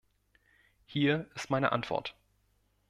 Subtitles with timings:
[0.87, 2.15] Hier ist meine Antwort.